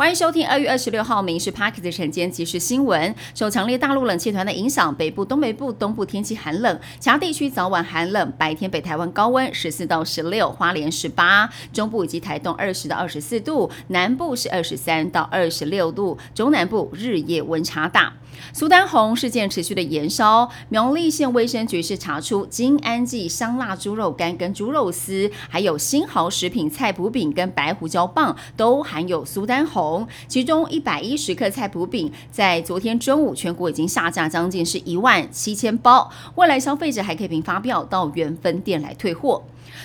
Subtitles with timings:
[0.00, 3.14] 欢迎收听二月二十六号《民事 Park》的晨间即时新闻。
[3.34, 18.14] 受强烈大陆冷气团的影响，北部、东北部、东部天气寒冷，其他地区早晚寒冷，白天北台湾高温十四到十六，花莲十八，中部以及台东二十到二十四度，南部是二十三到二十六度，中南部日夜温差大。
[18.54, 29.89] 苏丹红事件持续的延烧，苗栗县卫生局是查出金安记香辣猪肉干跟猪肉丝，还有新豪食品菜脯饼跟白胡椒棒都含有苏丹红。
[30.28, 39.42] 其中一百一十克菜脯饼在昨天中午全国已经下架将近是一万七千包，未来消费者还可以凭发票到原分店来退货。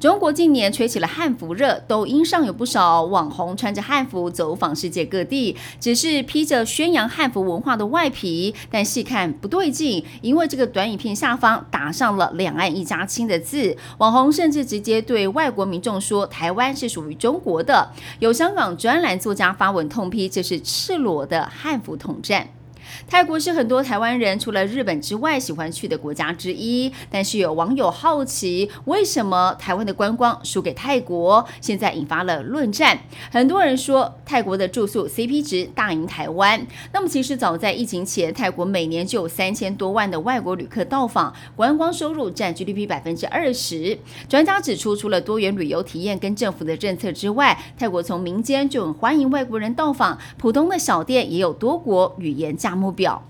[0.00, 17.90] 中国近年吹起了汉服热，抖音上有不少网红穿着汉服走访世界各地，只是披着宣扬汉服文化的外皮，但细看不对劲，因为这个短影片下方打上了“两岸一家亲”的字，网红甚至直接对外国民众说台湾是属于中国的。
[18.18, 22.48] 有香港专栏作家发文痛批，这是赤裸的汉服统战。
[23.08, 31.44] 泰国是很多台湾人除了日本之外喜欢去的国家之一，但是有网友好奇，为什么台湾的观光输给泰国？
[31.60, 32.98] 现在引发了论战。
[33.30, 36.66] 很多人说 泰国的住宿 CP 值大赢台湾。
[36.92, 43.98] 那么其实早在疫情前，泰国每年就有三千多万的外国旅客到访，观光收入占 GDP 百分之二十。
[44.28, 52.77] 专家指出，除了多元旅游体验跟政府的政策之外，泰国从民间就很欢迎外国人到访，普通的小店也有多国语言价。
[52.78, 53.20] 目标。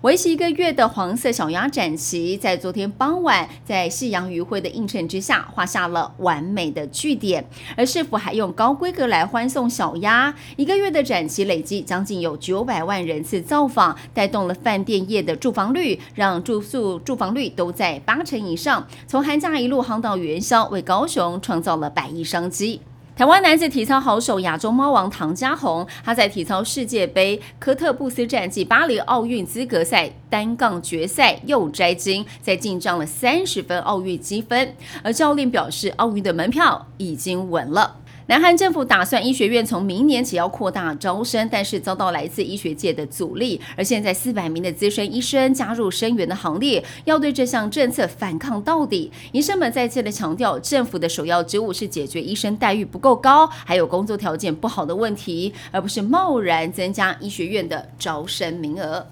[0.00, 7.48] 为期一个月的黄色小鸭展旗，在昨天傍晚，在夕阳余晖的映衬之下，画下了完美的句点。
[7.76, 18.84] 而市府还用高规格来欢送小鸭，一个月的展旗累计将近有九百万人次造访，带动了饭店业的住房率，让住宿住房率都在八成以上。
[19.06, 22.80] 从寒假一路夯到元宵，为高雄创造了百亿商机。
[23.18, 34.72] 台湾男子体操好手亚洲猫王唐家宏，他在体操世界杯科特布斯战绩巴黎奥运资格赛单杠决赛又摘金，在进账了三十分奥运积分，
[35.02, 37.96] 而教练表示奥运的门票已经稳了。
[38.28, 43.58] 南韩政府打算医学院从明年起要扩大招生，但是遭到来自医学界的阻力。
[43.74, 49.10] 而现在四百名的资深医生加入生源的行列，要对这项政策反抗到底。
[49.32, 59.06] 医生们再次的强调，政府的首要职务是解决医生待遇不够高，还有工作条件不好的问题，而不是贸然增加医学院的招生名额。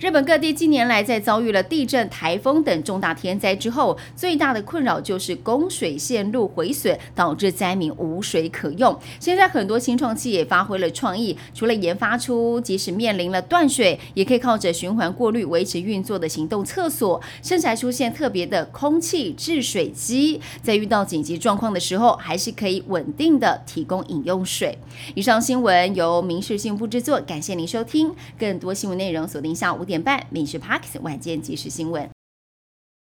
[0.00, 8.98] 日本各地近年来在遭遇了地震、台风等重大天灾之后，最大的困扰就是供水线路毁损，导致灾民无水可用。
[9.18, 24.78] 现在很多新创企业发挥了创意，除了研发出即使面临了断水，也可以靠着循环过滤维持运作的行动厕所，甚至还出现特别的空气制水机，在遇到紧急状况的时候，还是可以稳定的提供饮用水。
[25.14, 28.12] 以上新闻由民事新闻部制作，感谢您收听。
[28.38, 29.78] 更多新闻内容锁定下下午。
[29.80, 32.17] 五点半，民事 Parks 晚间即时新闻。